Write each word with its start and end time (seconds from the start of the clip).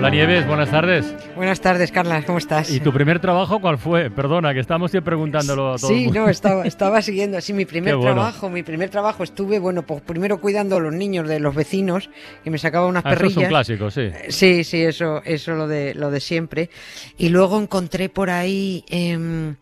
Hola 0.00 0.08
Nieves, 0.08 0.46
buenas 0.46 0.70
tardes. 0.70 1.14
Buenas 1.36 1.60
tardes, 1.60 1.92
Carla, 1.92 2.22
¿cómo 2.24 2.38
estás? 2.38 2.70
¿Y 2.70 2.80
tu 2.80 2.90
primer 2.90 3.20
trabajo 3.20 3.60
cuál 3.60 3.76
fue? 3.76 4.08
Perdona, 4.08 4.54
que 4.54 4.60
estamos 4.60 4.90
siempre 4.90 5.10
preguntándolo 5.10 5.74
a 5.74 5.76
todos. 5.76 5.92
Sí, 5.94 6.06
no, 6.06 6.26
estaba, 6.30 6.64
estaba 6.64 7.02
siguiendo 7.02 7.36
así 7.36 7.52
mi 7.52 7.64
primer 7.66 8.00
trabajo. 8.00 8.48
Mi 8.48 8.62
primer 8.62 8.88
trabajo 8.88 9.24
estuve, 9.24 9.58
bueno, 9.58 9.82
pues 9.82 10.00
primero 10.00 10.40
cuidando 10.40 10.76
a 10.76 10.80
los 10.80 10.94
niños 10.94 11.28
de 11.28 11.38
los 11.38 11.54
vecinos, 11.54 12.08
que 12.42 12.48
me 12.48 12.56
sacaba 12.56 12.86
unas 12.86 13.04
ah, 13.04 13.10
perrillas. 13.10 13.32
Eso 13.32 13.40
es 13.40 13.44
un 13.44 13.50
clásico, 13.50 13.90
sí. 13.90 14.10
Sí, 14.30 14.64
sí, 14.64 14.82
eso, 14.82 15.20
eso 15.22 15.52
lo 15.52 15.68
de, 15.68 15.94
lo 15.94 16.10
de 16.10 16.20
siempre. 16.20 16.70
Y 17.18 17.28
luego 17.28 17.60
encontré 17.60 18.08
por 18.08 18.30
ahí... 18.30 18.82
Eh, 18.88 19.54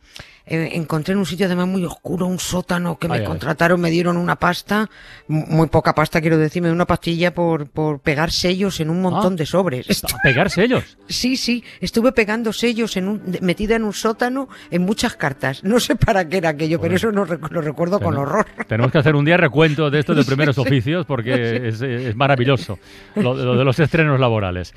eh, 0.50 0.70
encontré 0.72 1.12
en 1.12 1.18
un 1.18 1.26
sitio 1.26 1.44
además 1.44 1.68
muy 1.68 1.84
oscuro, 1.84 2.26
un 2.26 2.38
sótano 2.38 2.98
que 2.98 3.06
me 3.06 3.22
contrataron, 3.22 3.78
me 3.80 3.90
dieron 3.90 4.16
una 4.16 4.36
pasta, 4.36 4.88
muy 5.26 5.68
poca 5.68 5.94
pasta 5.94 6.22
quiero 6.22 6.38
decirme, 6.38 6.72
una 6.72 6.86
pastilla 6.86 7.34
por, 7.34 7.68
por 7.68 8.00
pegar 8.00 8.30
sellos 8.30 8.80
en 8.80 8.88
un 8.88 9.02
montón 9.02 9.34
ah. 9.34 9.36
de 9.36 9.46
sobres. 9.46 10.02
¿Pegar 10.22 10.50
sellos? 10.50 10.96
Sí, 11.08 11.36
sí, 11.36 11.64
estuve 11.80 12.12
pegando 12.12 12.52
sellos 12.52 12.96
en 12.96 13.08
un, 13.08 13.38
metida 13.40 13.76
en 13.76 13.82
un 13.82 13.94
sótano 13.94 14.48
en 14.70 14.82
muchas 14.82 15.16
cartas. 15.16 15.64
No 15.64 15.80
sé 15.80 15.96
para 15.96 16.28
qué 16.28 16.36
era 16.36 16.50
aquello, 16.50 16.80
pero 16.80 16.96
eso 16.96 17.10
no, 17.10 17.24
lo 17.24 17.60
recuerdo 17.62 17.98
con 17.98 18.16
horror. 18.16 18.46
Tenemos 18.68 18.92
que 18.92 18.98
hacer 18.98 19.16
un 19.16 19.24
día 19.24 19.38
recuento 19.38 19.90
de 19.90 20.00
esto 20.00 20.14
de 20.14 20.24
primeros 20.24 20.58
oficios 20.58 21.06
porque 21.06 21.68
es, 21.68 22.14
maravilloso 22.14 22.78
lo, 23.16 23.34
de 23.34 23.64
los 23.64 23.80
estrenos 23.80 24.20
laborales. 24.20 24.74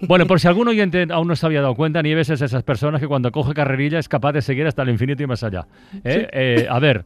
Bueno, 0.00 0.26
por 0.26 0.40
si 0.40 0.48
algún 0.48 0.68
oyente 0.68 1.06
aún 1.10 1.28
no 1.28 1.36
se 1.36 1.46
había 1.46 1.62
dado 1.62 1.74
cuenta, 1.74 2.02
Nieves 2.02 2.28
es 2.30 2.42
esas 2.42 2.64
personas 2.64 3.00
que 3.00 3.06
cuando 3.06 3.30
coge 3.30 3.54
carrerilla 3.54 4.00
es 4.00 4.08
capaz 4.08 4.32
de 4.32 4.42
seguir 4.42 4.66
hasta 4.66 4.82
el 4.82 4.90
infinito 4.90 5.07
y 5.16 5.26
más 5.26 5.42
allá. 5.42 5.66
¿eh? 6.04 6.28
Eh, 6.32 6.66
a 6.68 6.78
ver, 6.78 7.04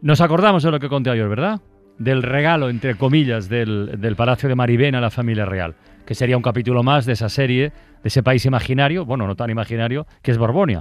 nos 0.00 0.20
acordamos 0.20 0.62
de 0.62 0.70
lo 0.70 0.80
que 0.80 0.88
conté 0.88 1.10
ayer, 1.10 1.28
¿verdad? 1.28 1.60
Del 1.98 2.22
regalo, 2.22 2.70
entre 2.70 2.96
comillas, 2.96 3.48
del, 3.48 4.00
del 4.00 4.16
Palacio 4.16 4.48
de 4.48 4.54
Maribén 4.54 4.94
a 4.94 5.00
la 5.00 5.10
familia 5.10 5.44
real, 5.44 5.74
que 6.06 6.14
sería 6.14 6.36
un 6.36 6.42
capítulo 6.42 6.82
más 6.82 7.06
de 7.06 7.12
esa 7.12 7.28
serie, 7.28 7.70
de 8.02 8.08
ese 8.08 8.22
país 8.22 8.44
imaginario, 8.46 9.04
bueno, 9.04 9.26
no 9.26 9.36
tan 9.36 9.50
imaginario, 9.50 10.06
que 10.22 10.30
es 10.30 10.38
Borbonia. 10.38 10.80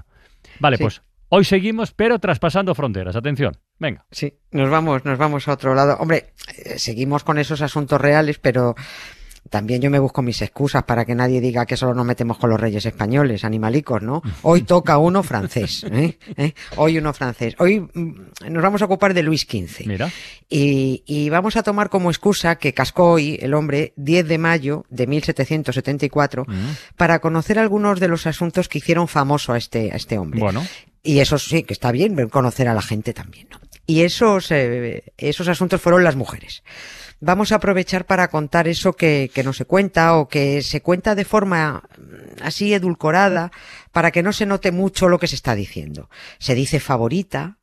Vale, 0.59 0.78
pues 0.78 1.02
Hoy 1.34 1.45
seguimos, 1.45 1.94
pero 1.94 2.20
traspasando 2.20 2.76
fronteras. 2.76 3.16
Atención, 3.16 3.56
venga. 3.80 4.06
Sí, 4.12 4.34
nos 4.52 4.70
vamos, 4.70 5.06
nos 5.06 5.17
vamos 5.17 5.48
a 5.48 5.54
otro 5.54 5.73
lado. 5.73 5.95
Hombre, 5.98 6.34
eh, 6.58 6.78
seguimos 6.78 7.23
con 7.23 7.38
esos 7.38 7.62
asuntos 7.62 8.02
reales, 8.02 8.38
pero 8.38 8.76
también 9.52 9.81
yo 9.81 9.91
me 9.91 9.99
busco 9.99 10.21
mis 10.21 10.41
excusas 10.41 10.83
para 10.83 11.03
que 11.03 11.13
nadie 11.13 11.41
diga 11.41 11.66
que 11.66 11.75
solo 11.75 11.94
nos 11.94 12.05
metemos 12.05 12.38
con 12.38 12.49
los 12.49 12.59
reyes 12.59 12.85
españoles, 12.85 13.44
animalicos, 13.44 14.02
¿no? 14.02 14.23
Hoy 14.43 14.61
toca 14.75 14.97
uno 14.97 15.23
francés, 15.23 15.85
¿eh? 15.91 16.17
¿Eh? 16.38 16.53
Hoy 16.77 16.97
uno 16.97 17.13
francés. 17.13 17.55
Hoy 17.59 17.81
mm, 17.81 18.13
nos 18.49 18.63
vamos 18.63 18.81
a 18.81 18.85
ocupar 18.85 19.13
de 19.13 19.23
Luis 19.23 19.41
XV. 19.41 19.88
Mira. 19.88 20.09
Y, 20.49 21.30
vamos 21.30 21.58
a 21.58 21.63
tomar 21.63 21.89
como 21.89 22.09
excusa 22.09 22.55
que 22.55 22.73
cascó 22.73 23.11
hoy 23.11 23.38
el 23.41 23.53
hombre 23.53 23.91
10 23.97 24.25
de 24.30 24.38
mayo 24.38 24.85
de 24.89 25.05
1774 25.05 26.45
mm. 26.47 26.53
para 26.95 27.19
conocer 27.19 27.59
algunos 27.59 27.99
de 27.99 28.08
los 28.08 28.27
asuntos 28.27 28.69
que 28.69 28.77
hicieron 28.77 29.09
famoso 29.09 29.52
a 29.52 29.58
este, 29.58 29.91
a 29.91 29.97
este 29.97 30.17
hombre. 30.17 30.39
Bueno. 30.39 30.65
Y 31.03 31.19
eso 31.19 31.38
sí, 31.38 31.63
que 31.63 31.73
está 31.73 31.91
bien 31.91 32.30
conocer 32.30 32.69
a 32.69 32.73
la 32.73 32.81
gente 32.81 33.13
también, 33.13 33.49
¿no? 33.52 33.59
Y 33.86 34.03
esos, 34.03 34.49
eh, 34.52 35.11
esos 35.17 35.49
asuntos 35.49 35.81
fueron 35.81 36.05
las 36.05 36.15
mujeres 36.15 36.63
vamos 37.22 37.52
a 37.52 37.55
aprovechar 37.55 38.05
para 38.05 38.27
contar 38.27 38.67
eso 38.67 38.93
que, 38.93 39.32
que 39.33 39.43
no 39.43 39.54
se 39.54 39.65
cuenta 39.65 40.15
o 40.15 40.27
que 40.27 40.61
se 40.61 40.82
cuenta 40.82 41.15
de 41.15 41.23
forma 41.23 41.83
mm, 41.98 42.43
así 42.43 42.73
edulcorada 42.73 43.52
para 43.93 44.11
que 44.11 44.23
no 44.23 44.33
se 44.33 44.45
note 44.45 44.71
mucho 44.71 45.08
lo 45.08 45.20
que 45.20 45.27
se 45.27 45.36
está 45.36 45.55
diciendo. 45.55 46.09
Se 46.39 46.55
dice 46.55 46.80
favorita. 46.82 47.58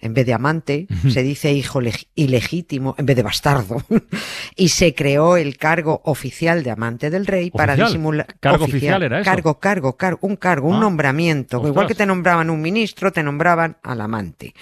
En 0.00 0.14
vez 0.14 0.26
de 0.26 0.34
amante, 0.34 0.86
se 1.08 1.22
dice 1.22 1.52
hijo 1.52 1.80
ilegítimo 2.14 2.94
en 2.98 3.06
vez 3.06 3.16
de 3.16 3.22
bastardo, 3.22 3.82
y 4.56 4.68
se 4.68 4.94
creó 4.94 5.36
el 5.36 5.56
cargo 5.56 6.00
oficial 6.04 6.62
de 6.62 6.70
amante 6.70 7.10
del 7.10 7.26
rey 7.26 7.50
para 7.50 7.76
disimular. 7.76 8.26
¿Cargo 8.40 8.64
oficial, 8.64 9.02
era 9.02 9.20
eso? 9.20 9.30
Cargo, 9.30 9.58
cargo, 9.58 9.96
cargo, 9.96 10.18
un 10.22 10.36
cargo, 10.36 10.68
un 10.68 10.76
ah. 10.76 10.80
nombramiento. 10.80 11.66
Igual 11.66 11.86
que 11.86 11.94
te 11.94 12.06
nombraban 12.06 12.50
un 12.50 12.60
ministro, 12.60 13.12
te 13.12 13.22
nombraban 13.22 13.76
al 13.82 14.00
amante. 14.00 14.54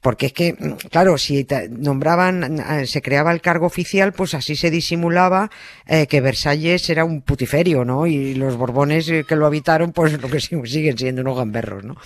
Porque 0.00 0.26
es 0.26 0.32
que, 0.32 0.56
claro, 0.90 1.18
si 1.18 1.44
te 1.44 1.68
nombraban, 1.68 2.58
eh, 2.60 2.86
se 2.86 3.02
creaba 3.02 3.32
el 3.32 3.40
cargo 3.40 3.66
oficial, 3.66 4.12
pues 4.12 4.34
así 4.34 4.56
se 4.56 4.70
disimulaba 4.70 5.50
eh, 5.86 6.06
que 6.06 6.20
Versalles 6.20 6.88
era 6.90 7.04
un 7.04 7.22
putiferio, 7.22 7.84
¿no? 7.84 8.06
Y 8.06 8.34
los 8.34 8.56
Borbones 8.56 9.10
que 9.26 9.36
lo 9.36 9.46
habitaron, 9.46 9.92
pues 9.92 10.20
lo 10.20 10.28
que 10.28 10.40
siguen 10.66 10.98
siendo 10.98 11.22
unos 11.22 11.36
gamberros, 11.36 11.84
¿no? 11.84 11.96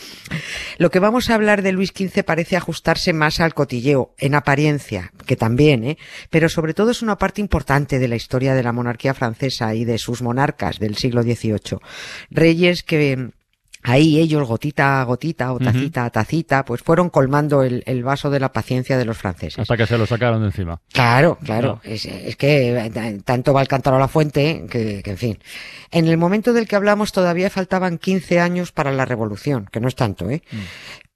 Lo 0.79 0.91
que 0.91 0.99
vamos 0.99 1.31
a 1.31 1.35
hablar 1.35 1.63
de 1.63 1.73
Luis 1.73 1.93
XV 1.97 2.25
parece 2.25 2.42
ajustarse 2.57 3.13
más 3.13 3.41
al 3.41 3.55
cotilleo, 3.55 4.15
en 4.19 4.35
apariencia, 4.35 5.13
que 5.27 5.37
también, 5.37 5.85
¿eh? 5.85 5.99
pero 6.31 6.49
sobre 6.49 6.75
todo 6.75 6.91
es 6.91 7.03
una 7.03 7.17
parte 7.17 7.41
importante 7.41 7.99
de 7.99 8.09
la 8.09 8.17
historia 8.17 8.55
de 8.55 8.63
la 8.63 8.73
monarquía 8.73 9.15
francesa 9.15 9.75
y 9.75 9.85
de 9.85 9.99
sus 9.99 10.23
monarcas 10.23 10.79
del 10.79 10.97
siglo 10.97 11.23
XVIII. 11.23 11.79
Reyes 12.31 12.83
que 12.83 13.33
ahí 13.83 14.19
ellos, 14.19 14.47
gotita 14.47 15.01
a 15.01 15.05
gotita 15.05 15.53
o 15.53 15.59
tacita 15.59 16.05
a 16.05 16.11
tacita, 16.11 16.65
pues 16.65 16.83
fueron 16.83 17.11
colmando 17.11 17.63
el, 17.63 18.05
vaso 18.05 18.31
de 18.31 18.41
la 18.41 18.53
paciencia 18.53 18.97
de 18.97 19.05
los 19.05 19.19
franceses. 19.19 19.59
Hasta 19.59 19.77
que 19.77 19.87
se 19.87 19.99
lo 19.99 20.07
sacaron 20.07 20.41
de 20.41 20.47
encima. 20.47 20.81
Claro, 20.93 21.39
claro. 21.45 21.81
Es, 21.83 22.07
que 22.37 22.77
eh, 22.77 23.21
tanto 23.25 23.53
va 23.53 23.61
el 23.61 23.69
cántaro 23.69 23.97
a 23.97 24.01
la 24.01 24.09
fuente 24.09 24.67
que, 24.71 25.03
en 25.05 25.19
fin. 25.19 25.39
En 25.91 26.09
el 26.09 26.17
momento 26.17 26.53
del 26.53 26.67
que 26.67 26.77
hablamos 26.77 27.13
todavía 27.13 27.51
faltaban 27.51 27.99
15 27.99 28.41
años 28.41 28.73
para 28.73 28.93
la 28.93 29.05
revolución, 29.05 29.69
que 29.71 29.81
no 29.81 29.89
es 29.89 29.95
tanto, 29.95 30.31
¿eh? 30.31 30.43
Mm. 30.51 30.57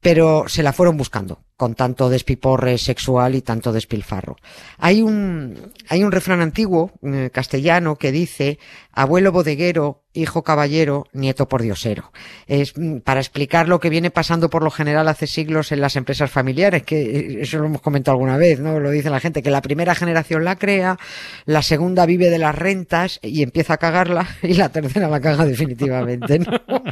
Pero 0.07 0.45
se 0.47 0.63
la 0.63 0.73
fueron 0.73 0.97
buscando 0.97 1.41
con 1.57 1.75
tanto 1.75 2.11
despiporre 2.11 2.77
sexual 2.79 3.35
y 3.35 3.43
tanto 3.43 3.73
despilfarro. 3.73 4.37
Hay 4.79 5.01
un, 5.01 5.73
hay 5.89 6.05
un 6.05 6.13
refrán 6.13 6.41
antiguo 6.41 6.93
eh, 7.03 7.31
castellano 7.33 7.97
que 7.97 8.13
dice 8.13 8.59
abuelo 8.93 9.33
bodeguero, 9.33 10.03
hijo 10.13 10.43
caballero, 10.43 11.07
nieto 11.13 11.49
por 11.49 11.63
diosero. 11.63 12.13
Es 12.47 12.77
mm, 12.77 12.99
para 12.99 13.21
explicar 13.21 13.69
lo 13.69 13.81
que 13.81 13.91
viene 13.91 14.11
pasando 14.11 14.51
por 14.51 14.63
lo 14.63 14.71
general 14.71 15.09
hace 15.09 15.27
siglos 15.27 15.73
en 15.73 15.81
las 15.81 15.97
empresas 15.97 16.31
familiares, 16.31 16.83
que 16.83 17.03
eh, 17.03 17.39
eso 17.43 17.59
lo 17.59 17.67
hemos 17.67 17.83
comentado 17.83 18.15
alguna 18.15 18.37
vez, 18.37 18.61
¿no? 18.61 18.81
Lo 18.81 18.91
dice 18.91 19.11
la 19.11 19.21
gente, 19.21 19.43
que 19.43 19.51
la 19.51 19.63
primera 19.63 19.95
generación 19.95 20.45
la 20.45 20.57
crea, 20.57 20.99
la 21.45 21.63
segunda 21.63 22.07
vive 22.07 22.31
de 22.31 22.39
las 22.39 22.55
rentas 22.55 23.19
y 23.23 23.43
empieza 23.43 23.75
a 23.75 23.79
cagarla, 23.79 24.27
y 24.43 24.55
la 24.55 24.71
tercera 24.71 25.09
la 25.09 25.21
caga 25.21 25.45
definitivamente, 25.45 26.39
¿no? 26.39 26.53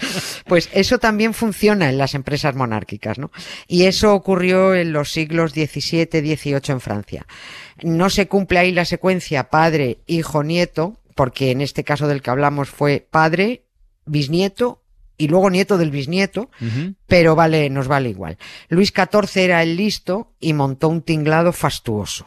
Pues 0.47 0.69
eso 0.73 0.99
también 0.99 1.33
funciona 1.33 1.89
en 1.89 1.97
las 1.97 2.15
empresas 2.15 2.55
monárquicas, 2.55 3.19
¿no? 3.19 3.31
Y 3.67 3.85
eso 3.85 4.15
ocurrió 4.15 4.54
en 4.75 4.93
los 4.93 5.13
siglos 5.13 5.53
XVII, 5.53 6.07
XVIII 6.07 6.61
en 6.69 6.81
Francia. 6.81 7.27
No 7.83 8.11
se 8.11 8.29
cumple 8.29 8.61
ahí 8.61 8.73
la 8.73 8.85
secuencia 8.85 9.51
padre, 9.51 9.99
hijo, 10.07 10.43
nieto, 10.43 10.99
porque 11.15 11.51
en 11.51 11.61
este 11.61 11.85
caso 11.85 12.09
del 12.09 12.23
que 12.23 12.31
hablamos 12.31 12.69
fue 12.71 13.07
padre, 13.11 13.65
bisnieto 14.07 14.83
y 15.17 15.29
luego 15.29 15.51
nieto 15.51 15.79
del 15.79 15.91
bisnieto, 15.91 16.51
pero 17.07 17.37
vale, 17.37 17.71
nos 17.71 17.89
vale 17.89 18.09
igual. 18.09 18.37
Luis 18.69 18.93
XIV 18.95 19.43
era 19.43 19.63
el 19.63 19.77
listo 19.77 20.33
y 20.41 20.53
montó 20.53 20.89
un 20.89 21.03
tinglado 21.03 21.53
fastuoso. 21.53 22.27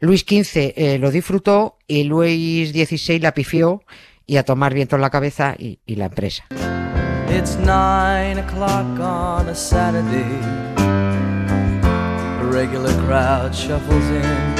Luis 0.00 0.20
XV 0.20 0.72
eh, 0.76 0.98
lo 1.00 1.10
disfrutó 1.10 1.78
y 1.86 2.04
Luis 2.04 2.70
XVI 2.70 3.20
la 3.20 3.32
pifió 3.32 3.82
y 4.26 4.36
a 4.36 4.44
tomar 4.44 4.74
viento 4.74 4.96
en 4.96 5.02
la 5.02 5.10
cabeza 5.10 5.54
y, 5.58 5.80
y 5.86 5.96
la 5.96 6.06
empresa. 6.06 6.44
It's 7.30 7.56
nine 7.56 8.38
o'clock 8.38 9.00
on 9.00 9.48
a 9.48 9.54
Saturday. 9.54 10.83
Regular 12.54 12.94
crowd 13.04 13.52
shuffles 13.52 14.04
in. 14.10 14.54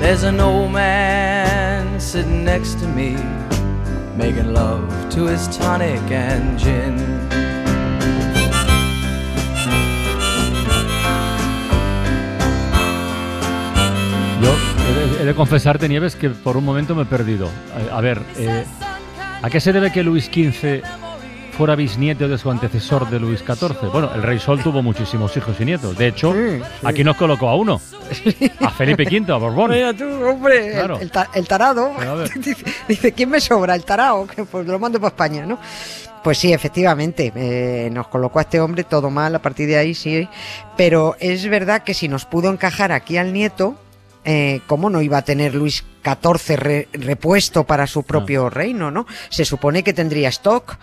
There's 0.00 0.22
an 0.22 0.40
old 0.40 0.72
man 0.72 2.00
sitting 2.00 2.42
next 2.42 2.78
to 2.80 2.88
me, 2.88 3.16
making 4.16 4.54
love 4.54 4.88
to 5.10 5.26
his 5.26 5.46
tonic 5.58 6.00
and 6.10 6.58
gin. 6.58 6.96
Yo 14.40 15.20
he 15.20 15.24
de, 15.26 15.34
confesarte, 15.34 15.90
Nieves, 15.90 16.16
que 16.16 16.30
por 16.30 16.56
un 16.56 16.64
momento 16.64 16.94
me 16.94 17.02
he 17.02 17.06
perdido. 17.06 17.50
A, 17.92 18.00
ver, 18.00 18.22
eh, 18.38 18.64
¿a 19.42 19.50
qué 19.50 19.60
se 19.60 19.74
debe 19.74 19.92
que 19.92 20.02
Luis 20.02 20.30
XV 20.32 20.82
fuera 21.56 21.74
bisnieto 21.74 22.28
de 22.28 22.36
su 22.36 22.50
antecesor 22.50 23.08
de 23.08 23.18
Luis 23.18 23.40
XIV. 23.40 23.90
Bueno, 23.90 24.10
el 24.14 24.22
rey 24.22 24.38
Sol 24.38 24.62
tuvo 24.62 24.82
muchísimos 24.82 25.34
hijos 25.36 25.56
y 25.58 25.64
nietos. 25.64 25.96
De 25.96 26.08
hecho, 26.08 26.34
aquí 26.84 27.02
nos 27.02 27.16
colocó 27.16 27.48
a 27.48 27.56
uno, 27.56 27.80
a 28.60 28.70
Felipe 28.70 29.04
V, 29.04 29.32
a 29.32 29.36
Borbón. 29.36 29.70
Mira 29.70 29.94
tú, 29.94 30.04
hombre, 30.04 30.72
Claro. 30.72 30.96
el, 30.96 31.02
el 31.02 31.10
ta- 31.10 31.30
el 31.34 31.48
tarado. 31.48 31.92
Ver. 31.94 32.30
dice, 32.88 33.12
¿quién 33.12 33.30
me 33.30 33.40
sobra? 33.40 33.74
El 33.74 33.84
tarao, 33.84 34.26
que 34.26 34.44
pues 34.44 34.66
lo 34.66 34.78
mando 34.78 35.00
para 35.00 35.08
España, 35.08 35.46
¿no? 35.46 35.58
Pues 36.22 36.38
sí, 36.38 36.52
efectivamente, 36.52 37.32
eh, 37.36 37.88
nos 37.92 38.08
colocó 38.08 38.40
a 38.40 38.42
este 38.42 38.60
hombre 38.60 38.84
todo 38.84 39.10
mal 39.10 39.34
a 39.34 39.38
partir 39.40 39.66
de 39.68 39.78
ahí, 39.78 39.94
sí. 39.94 40.28
Pero 40.76 41.16
es 41.20 41.48
verdad 41.48 41.84
que 41.84 41.94
si 41.94 42.08
nos 42.08 42.24
pudo 42.26 42.50
encajar 42.50 42.92
aquí 42.92 43.16
al 43.16 43.32
nieto, 43.32 43.76
eh, 44.26 44.60
¿cómo 44.66 44.90
no 44.90 45.00
iba 45.00 45.18
a 45.18 45.22
tener 45.22 45.54
Luis 45.54 45.84
XIV 46.04 46.56
re- 46.56 46.88
repuesto 46.92 47.64
para 47.64 47.86
su 47.86 48.02
propio 48.02 48.50
reino, 48.50 48.90
no? 48.90 49.06
Se 49.30 49.44
supone 49.44 49.82
que 49.82 49.92
tendría 49.94 50.28
stock, 50.28 50.76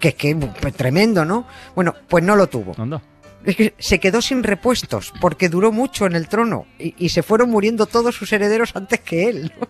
que, 0.00 0.14
que 0.14 0.34
tremendo, 0.76 1.24
¿no? 1.24 1.46
Bueno, 1.74 1.94
pues 2.08 2.24
no 2.24 2.34
lo 2.34 2.48
tuvo. 2.48 2.74
Anda. 2.76 3.00
Es 3.46 3.56
que 3.56 3.74
se 3.78 4.00
quedó 4.00 4.20
sin 4.20 4.42
repuestos 4.42 5.12
porque 5.20 5.48
duró 5.48 5.72
mucho 5.72 6.04
en 6.06 6.14
el 6.16 6.28
trono 6.28 6.66
y, 6.78 6.94
y 6.98 7.08
se 7.10 7.22
fueron 7.22 7.50
muriendo 7.50 7.86
todos 7.86 8.14
sus 8.14 8.32
herederos 8.32 8.74
antes 8.76 9.00
que 9.00 9.28
él. 9.28 9.52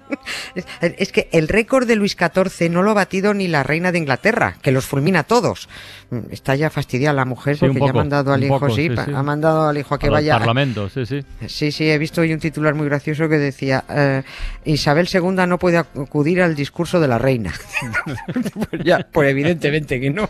Es, 0.81 1.13
que 1.13 1.29
el 1.33 1.47
récord 1.49 1.87
de 1.87 1.95
Luis 1.97 2.17
XIV 2.19 2.71
no 2.71 2.83
lo 2.83 2.91
ha 2.91 2.95
batido 2.95 3.35
ni 3.35 3.47
la 3.49 3.63
reina 3.63 3.93
de 3.93 3.99
Inglaterra, 3.99 4.57
que 4.63 4.73
los 4.73 4.85
fulmina 4.87 5.21
a 5.21 5.23
todos. 5.25 5.69
Mm, 6.11 6.19
Está 6.33 6.55
ya 6.57 6.71
fastidiada 6.71 7.15
la 7.15 7.25
mujer 7.25 7.57
Sí, 7.57 7.67
porque 7.67 7.81
ya 7.81 7.91
ha 7.91 7.93
mandado 7.93 8.33
al 8.33 8.43
hijo, 8.43 8.59
poco, 8.59 8.75
sí, 8.75 8.89
ha 9.15 9.23
mandado 9.23 9.69
al 9.69 9.77
hijo 9.79 9.95
a 9.95 9.99
que 9.99 10.07
A 10.09 10.11
vaya. 10.11 10.39
parlamentos, 10.39 10.93
sí, 10.93 11.07
sí. 11.07 11.21
Sí, 11.47 11.71
sí, 11.71 11.89
he 11.91 11.99
visto 11.99 12.23
hoy 12.23 12.33
un 12.33 12.41
titular 12.41 12.75
muy 12.75 12.87
gracioso 12.87 13.29
que 13.29 13.37
decía 13.39 13.85
eh, 13.89 14.23
Isabel 14.65 15.09
II 15.13 15.47
no 15.47 15.59
puede 15.59 15.77
acudir 15.79 16.43
al 16.43 16.55
discurso 16.57 16.99
de 16.99 17.09
la 17.09 17.19
reina. 17.19 17.53
pues 18.71 18.83
ya, 18.85 19.07
pues 19.13 19.31
evidentemente 19.31 20.01
que 20.01 20.11
no. 20.11 20.29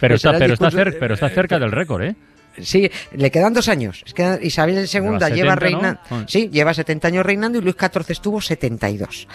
Pero 0.00 0.14
está, 0.14 0.38
pero, 0.38 0.54
está 0.54 0.70
cer- 0.70 0.96
pero 0.98 1.14
está 1.14 1.28
cerca 1.28 1.58
del 1.58 1.72
récord, 1.72 2.02
¿eh? 2.04 2.16
Sí, 2.60 2.90
le 3.12 3.30
quedan 3.30 3.52
dos 3.52 3.68
años. 3.68 4.02
Es 4.06 4.14
que 4.14 4.38
Isabel 4.42 4.76
II 4.78 4.84
Lleva 4.86 5.18
lleva 5.28 5.54
70, 5.54 5.56
reinando. 5.56 6.00
¿no? 6.10 6.28
Sí, 6.28 6.48
lleva 6.50 6.74
70 6.74 7.08
años 7.08 7.26
reinando 7.26 7.58
y 7.58 7.62
Luis 7.62 7.76
XIV 7.78 8.04
estuvo 8.10 8.40
72. 8.40 9.28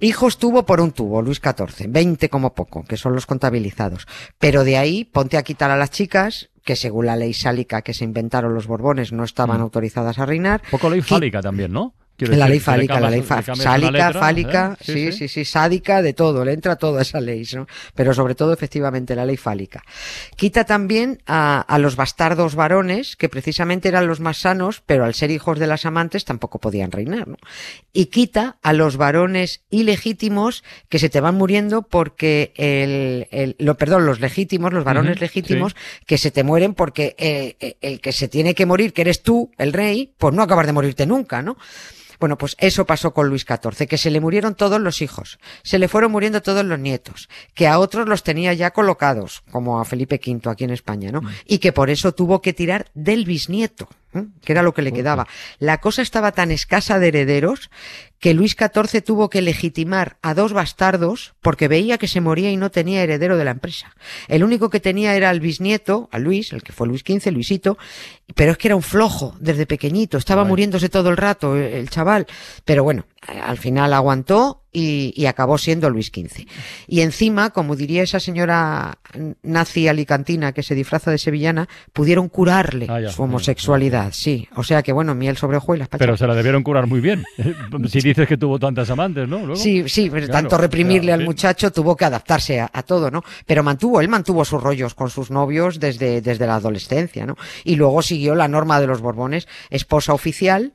Hijos 0.00 0.38
tuvo 0.38 0.66
por 0.66 0.80
un 0.80 0.92
tubo, 0.92 1.22
Luis 1.22 1.40
XIV, 1.40 1.86
20 1.88 2.28
como 2.28 2.54
poco, 2.54 2.84
que 2.84 2.96
son 2.96 3.14
los 3.14 3.26
contabilizados. 3.26 4.06
Pero 4.38 4.64
de 4.64 4.76
ahí 4.76 5.04
ponte 5.04 5.36
a 5.38 5.42
quitar 5.42 5.70
a 5.70 5.76
las 5.76 5.90
chicas, 5.90 6.50
que 6.64 6.76
según 6.76 7.06
la 7.06 7.16
ley 7.16 7.32
sálica 7.32 7.82
que 7.82 7.94
se 7.94 8.04
inventaron 8.04 8.54
los 8.54 8.66
Borbones 8.66 9.12
no 9.12 9.24
estaban 9.24 9.58
Mm. 9.58 9.62
autorizadas 9.62 10.18
a 10.18 10.26
reinar. 10.26 10.62
Poco 10.70 10.90
ley 10.90 11.00
fálica 11.00 11.40
también, 11.40 11.72
¿no? 11.72 11.94
Quiero 12.16 12.32
la 12.36 12.46
decir, 12.46 12.50
ley 12.50 12.60
fálica, 12.60 12.94
la 13.00 13.10
ley 13.10 13.22
sálica, 13.64 13.90
letra, 13.90 14.20
fálica, 14.20 14.76
¿eh? 14.80 14.84
sí, 14.84 15.12
sí, 15.12 15.28
sí, 15.28 15.44
sádica, 15.44 16.00
de 16.00 16.12
todo, 16.12 16.44
le 16.44 16.52
entra 16.52 16.76
todo 16.76 16.98
a 16.98 17.02
esa 17.02 17.20
ley, 17.20 17.44
¿no? 17.54 17.66
Pero 17.94 18.14
sobre 18.14 18.34
todo, 18.36 18.52
efectivamente, 18.52 19.16
la 19.16 19.24
ley 19.26 19.36
fálica. 19.36 19.82
Quita 20.36 20.64
también 20.64 21.20
a, 21.26 21.60
a 21.60 21.78
los 21.78 21.96
bastardos 21.96 22.54
varones, 22.54 23.16
que 23.16 23.28
precisamente 23.28 23.88
eran 23.88 24.06
los 24.06 24.20
más 24.20 24.38
sanos, 24.38 24.82
pero 24.86 25.04
al 25.04 25.14
ser 25.14 25.32
hijos 25.32 25.58
de 25.58 25.66
las 25.66 25.86
amantes 25.86 26.24
tampoco 26.24 26.60
podían 26.60 26.92
reinar, 26.92 27.26
¿no? 27.26 27.36
Y 27.92 28.06
quita 28.06 28.58
a 28.62 28.72
los 28.72 28.96
varones 28.96 29.62
ilegítimos 29.70 30.62
que 30.88 30.98
se 30.98 31.08
te 31.08 31.20
van 31.20 31.34
muriendo 31.34 31.82
porque 31.82 32.52
el, 32.56 33.26
el- 33.30 33.56
lo, 33.58 33.76
perdón, 33.76 34.06
los 34.06 34.20
legítimos, 34.20 34.72
los 34.72 34.84
varones 34.84 35.20
legítimos, 35.20 35.74
que 36.06 36.18
se 36.18 36.30
te 36.30 36.44
mueren 36.44 36.74
porque 36.74 37.14
eh, 37.18 37.56
eh, 37.60 37.76
el 37.80 38.00
que 38.00 38.12
se 38.12 38.28
tiene 38.28 38.54
que 38.54 38.66
morir, 38.66 38.92
que 38.92 39.02
eres 39.02 39.22
tú, 39.22 39.50
el 39.58 39.72
rey, 39.72 40.12
pues 40.18 40.32
no 40.34 40.42
acabas 40.42 40.66
de 40.66 40.72
morirte 40.72 41.06
nunca, 41.06 41.42
¿no? 41.42 41.56
Bueno, 42.20 42.38
pues 42.38 42.56
eso 42.58 42.86
pasó 42.86 43.12
con 43.12 43.28
Luis 43.28 43.44
XIV, 43.46 43.86
que 43.86 43.98
se 43.98 44.10
le 44.10 44.20
murieron 44.20 44.54
todos 44.54 44.80
los 44.80 45.02
hijos, 45.02 45.38
se 45.62 45.78
le 45.78 45.88
fueron 45.88 46.12
muriendo 46.12 46.42
todos 46.42 46.64
los 46.64 46.78
nietos, 46.78 47.28
que 47.54 47.66
a 47.66 47.78
otros 47.78 48.08
los 48.08 48.22
tenía 48.22 48.52
ya 48.54 48.72
colocados, 48.72 49.42
como 49.50 49.80
a 49.80 49.84
Felipe 49.84 50.20
V 50.24 50.50
aquí 50.50 50.64
en 50.64 50.70
España, 50.70 51.10
¿no? 51.10 51.22
Y 51.46 51.58
que 51.58 51.72
por 51.72 51.90
eso 51.90 52.12
tuvo 52.12 52.40
que 52.42 52.52
tirar 52.52 52.90
del 52.94 53.24
bisnieto, 53.24 53.88
¿eh? 54.14 54.24
que 54.44 54.52
era 54.52 54.62
lo 54.62 54.74
que 54.74 54.82
le 54.82 54.92
quedaba. 54.92 55.26
La 55.58 55.78
cosa 55.78 56.02
estaba 56.02 56.32
tan 56.32 56.50
escasa 56.50 56.98
de 56.98 57.08
herederos 57.08 57.70
que 58.20 58.32
Luis 58.34 58.56
XIV 58.58 59.02
tuvo 59.02 59.28
que 59.28 59.42
legitimar 59.42 60.16
a 60.22 60.34
dos 60.34 60.52
bastardos 60.52 61.34
porque 61.42 61.68
veía 61.68 61.98
que 61.98 62.08
se 62.08 62.20
moría 62.20 62.50
y 62.50 62.56
no 62.56 62.70
tenía 62.70 63.02
heredero 63.02 63.36
de 63.36 63.44
la 63.44 63.50
empresa. 63.50 63.94
El 64.28 64.44
único 64.44 64.70
que 64.70 64.80
tenía 64.80 65.14
era 65.14 65.30
al 65.30 65.40
bisnieto, 65.40 66.08
a 66.10 66.18
Luis, 66.18 66.52
el 66.52 66.62
que 66.62 66.72
fue 66.72 66.86
Luis 66.86 67.02
XV, 67.06 67.30
Luisito, 67.32 67.76
pero 68.34 68.52
es 68.52 68.58
que 68.58 68.68
era 68.68 68.76
un 68.76 68.82
flojo 68.82 69.34
desde 69.40 69.66
pequeñito, 69.66 70.16
estaba 70.16 70.44
muriéndose 70.44 70.88
todo 70.88 71.10
el 71.10 71.16
rato 71.16 71.56
el, 71.56 71.64
el 71.64 71.90
chaval, 71.90 72.26
pero 72.64 72.82
bueno, 72.82 73.04
eh, 73.28 73.38
al 73.42 73.58
final 73.58 73.92
aguantó 73.92 74.62
y, 74.72 75.12
y 75.16 75.26
acabó 75.26 75.56
siendo 75.58 75.88
Luis 75.88 76.06
XV. 76.06 76.46
Y 76.88 77.00
encima, 77.02 77.50
como 77.50 77.76
diría 77.76 78.02
esa 78.02 78.18
señora 78.18 78.98
nazi 79.42 79.86
alicantina 79.86 80.52
que 80.52 80.62
se 80.64 80.74
disfraza 80.74 81.10
de 81.12 81.18
sevillana, 81.18 81.68
pudieron 81.92 82.28
curarle 82.28 82.86
Ah, 82.88 83.00
ya, 83.00 83.10
su 83.10 83.18
ya, 83.18 83.24
homosexualidad, 83.24 84.12
sí. 84.12 84.48
O 84.56 84.64
sea 84.64 84.82
que 84.82 84.92
bueno, 84.92 85.14
miel 85.14 85.36
sobre 85.36 85.58
hojuelas. 85.58 85.88
Pero 85.96 86.16
se 86.16 86.26
la 86.26 86.34
debieron 86.34 86.62
curar 86.64 86.86
muy 86.88 87.00
bien. 87.00 87.24
si 87.88 88.00
dices 88.14 88.28
que 88.28 88.36
tuvo 88.36 88.58
tantas 88.58 88.88
amantes, 88.90 89.28
¿no? 89.28 89.38
Luego. 89.38 89.56
Sí, 89.56 89.88
sí, 89.88 90.08
pero 90.08 90.26
Claro, 90.26 90.40
tanto 90.42 90.56
reprimirle 90.58 91.08
claro, 91.08 91.14
al 91.14 91.20
sí. 91.20 91.26
muchacho 91.26 91.72
tuvo 91.72 91.96
que 91.96 92.04
adaptarse 92.04 92.60
a, 92.60 92.70
a 92.72 92.82
todo, 92.82 93.10
¿no? 93.10 93.22
Pero 93.46 93.62
mantuvo, 93.62 94.00
él 94.00 94.08
mantuvo 94.08 94.44
sus 94.44 94.62
rollos 94.62 94.94
con 94.94 95.10
sus 95.10 95.30
novios 95.30 95.80
desde, 95.80 96.20
desde 96.20 96.46
la 96.46 96.56
adolescencia, 96.56 97.26
¿no? 97.26 97.36
Y 97.64 97.76
luego 97.76 98.02
siguió 98.02 98.34
la 98.34 98.48
norma 98.48 98.80
de 98.80 98.86
los 98.86 99.00
Borbones, 99.00 99.48
esposa 99.70 100.14
oficial, 100.14 100.72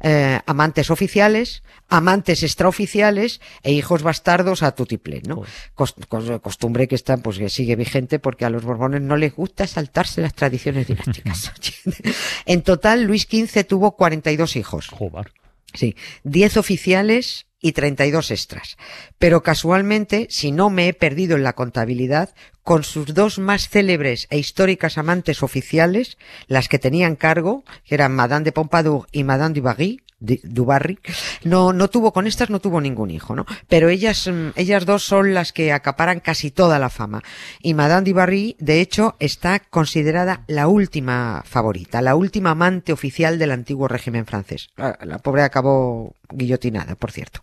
eh, 0.00 0.40
amantes 0.46 0.90
oficiales, 0.90 1.62
amantes 1.88 2.42
extraoficiales 2.42 3.40
e 3.62 3.72
hijos 3.72 4.02
bastardos 4.02 4.62
a 4.62 4.72
tutiplén, 4.72 5.22
¿no? 5.26 5.42
Costumbre 5.74 6.88
que 6.88 6.94
está, 6.94 7.16
pues 7.16 7.38
que 7.38 7.48
sigue 7.48 7.76
vigente 7.76 8.18
porque 8.18 8.44
a 8.44 8.50
los 8.50 8.64
Borbones 8.64 9.00
no 9.00 9.16
les 9.16 9.34
gusta 9.34 9.66
saltarse 9.66 10.20
las 10.20 10.34
tradiciones 10.34 10.88
dinásticas. 10.88 11.52
en 12.44 12.62
total, 12.62 13.04
Luis 13.04 13.22
XV 13.30 13.64
tuvo 13.64 13.92
42 13.92 14.56
hijos. 14.56 14.88
Joder. 14.88 15.32
Sí, 15.74 15.96
10 16.22 16.56
oficiales 16.56 17.46
y 17.60 17.72
32 17.72 18.30
extras. 18.30 18.76
Pero 19.18 19.42
casualmente, 19.42 20.26
si 20.30 20.52
no 20.52 20.70
me 20.70 20.88
he 20.88 20.94
perdido 20.94 21.36
en 21.36 21.42
la 21.42 21.54
contabilidad, 21.54 22.34
con 22.64 22.82
sus 22.82 23.14
dos 23.14 23.38
más 23.38 23.68
célebres 23.68 24.26
e 24.30 24.38
históricas 24.38 24.98
amantes 24.98 25.42
oficiales, 25.42 26.18
las 26.48 26.68
que 26.68 26.78
tenían 26.80 27.14
cargo, 27.14 27.62
que 27.86 27.94
eran 27.94 28.14
Madame 28.16 28.44
de 28.44 28.52
Pompadour 28.52 29.06
y 29.12 29.22
Madame 29.22 29.54
du 29.54 29.62
Barry, 29.62 30.00
de- 30.20 30.40
du 30.44 30.64
Barry, 30.64 30.98
no, 31.42 31.74
no 31.74 31.88
tuvo, 31.90 32.12
con 32.14 32.26
estas 32.26 32.48
no 32.48 32.58
tuvo 32.60 32.80
ningún 32.80 33.10
hijo, 33.10 33.34
¿no? 33.36 33.44
Pero 33.68 33.90
ellas, 33.90 34.26
mm, 34.26 34.50
ellas 34.56 34.86
dos 34.86 35.02
son 35.04 35.34
las 35.34 35.52
que 35.52 35.72
acaparan 35.72 36.20
casi 36.20 36.50
toda 36.50 36.78
la 36.78 36.88
fama. 36.88 37.22
Y 37.60 37.74
Madame 37.74 38.08
du 38.08 38.14
Barry, 38.14 38.56
de 38.58 38.80
hecho, 38.80 39.16
está 39.18 39.58
considerada 39.58 40.42
la 40.46 40.66
última 40.68 41.42
favorita, 41.44 42.00
la 42.00 42.14
última 42.16 42.52
amante 42.52 42.92
oficial 42.94 43.38
del 43.38 43.50
antiguo 43.52 43.86
régimen 43.88 44.24
francés. 44.24 44.68
La, 44.76 44.98
la 45.04 45.18
pobre 45.18 45.42
acabó 45.42 46.14
guillotinada, 46.32 46.94
por 46.94 47.12
cierto. 47.12 47.42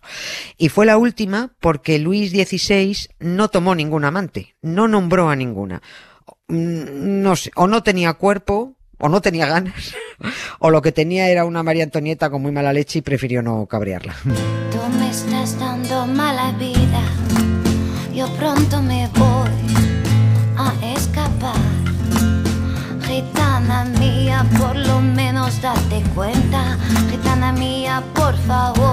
Y 0.58 0.68
fue 0.68 0.84
la 0.84 0.96
última 0.98 1.52
porque 1.60 2.00
Luis 2.00 2.32
XVI 2.32 2.96
no 3.20 3.48
tomó 3.48 3.76
ningún 3.76 4.04
amante, 4.04 4.56
no 4.60 4.88
nombró 4.88 5.11
a 5.20 5.36
ninguna. 5.36 5.80
Mm, 6.48 7.22
No 7.22 7.36
sé, 7.36 7.50
o 7.56 7.66
no 7.66 7.82
tenía 7.82 8.14
cuerpo, 8.14 8.74
o 8.98 9.08
no 9.08 9.20
tenía 9.20 9.46
ganas, 9.46 9.94
o 10.58 10.70
lo 10.70 10.80
que 10.82 10.92
tenía 10.92 11.28
era 11.28 11.44
una 11.44 11.62
María 11.62 11.84
Antonieta 11.84 12.30
con 12.30 12.42
muy 12.42 12.52
mala 12.52 12.72
leche 12.72 13.00
y 13.00 13.02
prefirió 13.02 13.42
no 13.42 13.66
cabrearla. 13.66 14.14
Tú 14.24 14.98
me 14.98 15.10
estás 15.10 15.58
dando 15.58 16.06
mala 16.06 16.52
vida. 16.52 17.02
Yo 18.14 18.28
pronto 18.36 18.80
me 18.82 19.08
voy 19.18 19.50
a 20.56 20.72
escapar. 20.94 21.56
Gitana 23.06 23.84
mía, 23.98 24.44
por 24.58 24.76
lo 24.76 25.00
menos 25.00 25.60
date 25.60 26.02
cuenta. 26.14 26.76
Gitana 27.10 27.52
mía, 27.52 28.02
por 28.14 28.36
favor, 28.46 28.91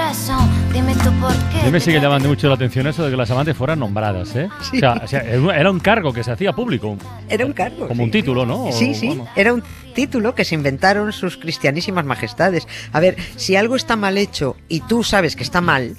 corazón. 0.00 0.46
Dime 0.74 0.92
tú 0.94 1.10
por 1.20 1.32
qué. 1.50 1.70
Traga- 1.70 2.02
llamando 2.02 2.28
mucho 2.28 2.48
la 2.48 2.54
atención 2.54 2.86
eso 2.86 3.04
de 3.04 3.10
que 3.10 3.16
las 3.16 3.30
amantes 3.30 3.56
fueran 3.56 3.78
nombradas, 3.78 4.36
¿eh? 4.36 4.48
O 4.60 4.78
sea, 4.78 4.92
o 5.02 5.06
sea, 5.08 5.20
era 5.22 5.70
un- 5.70 5.80
cargo 5.80 6.12
que 6.12 6.22
se 6.22 6.30
hacía 6.32 6.52
público. 6.52 6.96
Era 7.30 7.46
un 7.46 7.52
cargo. 7.54 7.88
Como 7.88 8.04
un 8.04 8.10
título, 8.10 8.44
¿no? 8.44 8.70
Sí, 8.72 8.90
O, 8.90 8.94
sí, 8.94 9.06
bueno. 9.08 9.26
era 9.36 9.54
un 9.54 9.62
título 9.94 10.34
que 10.34 10.44
se 10.44 10.54
inventaron 10.54 11.12
sus 11.12 11.38
cristianísimas 11.38 12.04
majestades. 12.04 12.68
A 12.92 13.00
ver, 13.00 13.16
si 13.36 13.56
algo 13.56 13.74
está 13.76 13.96
mal 13.96 14.18
hecho 14.18 14.56
y 14.68 14.80
tú 14.80 15.02
sabes 15.02 15.34
que 15.34 15.42
está 15.44 15.60
mal, 15.62 15.96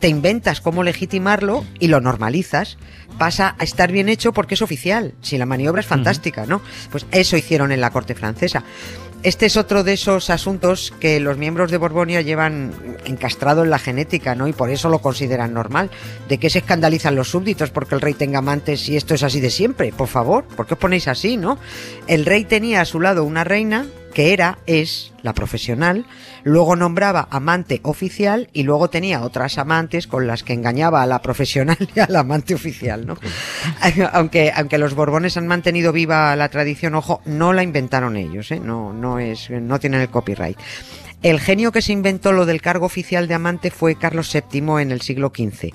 te 0.00 0.08
inventas 0.08 0.60
cómo 0.60 0.82
legitimarlo 0.82 1.64
y 1.80 1.88
lo 1.88 2.00
normalizas, 2.00 2.76
pasa 3.16 3.56
a 3.58 3.64
estar 3.64 3.90
bien 3.90 4.08
hecho 4.10 4.32
porque 4.32 4.54
es 4.54 4.62
oficial, 4.62 5.14
si 5.22 5.38
la 5.38 5.46
maniobra 5.46 5.80
es 5.80 5.86
fantástica, 5.86 6.44
¿no? 6.46 6.60
Pues 6.90 7.06
eso 7.12 7.36
hicieron 7.36 7.72
en 7.72 7.80
la 7.80 7.90
corte 7.90 8.14
francesa. 8.14 8.62
Este 9.22 9.46
es 9.46 9.56
otro 9.56 9.82
de 9.82 9.94
esos 9.94 10.30
asuntos 10.30 10.92
que 11.00 11.18
los 11.18 11.36
miembros 11.36 11.70
de 11.70 11.76
Borbonia 11.76 12.20
llevan 12.20 12.72
encastrado 13.04 13.64
en 13.64 13.70
la 13.70 13.78
genética, 13.78 14.34
¿no? 14.34 14.46
Y 14.46 14.52
por 14.52 14.70
eso 14.70 14.88
lo 14.88 15.00
consideran 15.00 15.52
normal. 15.52 15.90
¿De 16.28 16.38
qué 16.38 16.50
se 16.50 16.58
escandalizan 16.58 17.16
los 17.16 17.30
súbditos 17.30 17.70
porque 17.70 17.96
el 17.96 18.00
rey 18.00 18.14
tenga 18.14 18.38
amantes 18.38 18.88
y 18.88 18.96
esto 18.96 19.14
es 19.14 19.22
así 19.24 19.40
de 19.40 19.50
siempre? 19.50 19.92
Por 19.92 20.08
favor, 20.08 20.44
¿por 20.44 20.66
qué 20.66 20.74
os 20.74 20.80
ponéis 20.80 21.08
así, 21.08 21.36
no? 21.36 21.58
El 22.06 22.26
rey 22.26 22.44
tenía 22.44 22.80
a 22.80 22.84
su 22.84 23.00
lado 23.00 23.24
una 23.24 23.42
reina 23.42 23.86
que 24.12 24.32
era, 24.32 24.58
es, 24.66 25.12
la 25.22 25.32
profesional, 25.32 26.06
luego 26.44 26.76
nombraba 26.76 27.28
amante 27.30 27.80
oficial 27.82 28.48
y 28.52 28.62
luego 28.62 28.90
tenía 28.90 29.22
otras 29.22 29.58
amantes 29.58 30.06
con 30.06 30.26
las 30.26 30.42
que 30.42 30.52
engañaba 30.52 31.02
a 31.02 31.06
la 31.06 31.20
profesional 31.20 31.76
y 31.94 32.00
al 32.00 32.16
amante 32.16 32.54
oficial, 32.54 33.06
¿no? 33.06 33.16
aunque, 34.12 34.52
aunque 34.54 34.78
los 34.78 34.94
Borbones 34.94 35.36
han 35.36 35.46
mantenido 35.46 35.92
viva 35.92 36.34
la 36.36 36.48
tradición, 36.48 36.94
ojo, 36.94 37.20
no 37.24 37.52
la 37.52 37.62
inventaron 37.62 38.16
ellos, 38.16 38.50
¿eh? 38.50 38.60
No, 38.60 38.92
no 38.92 39.18
es, 39.18 39.50
no 39.50 39.78
tienen 39.78 40.00
el 40.00 40.08
copyright. 40.08 40.58
El 41.22 41.40
genio 41.40 41.72
que 41.72 41.82
se 41.82 41.92
inventó 41.92 42.32
lo 42.32 42.46
del 42.46 42.62
cargo 42.62 42.86
oficial 42.86 43.26
de 43.26 43.34
amante 43.34 43.72
fue 43.72 43.96
Carlos 43.96 44.32
VII 44.32 44.80
en 44.80 44.92
el 44.92 45.00
siglo 45.00 45.32
XV. 45.34 45.72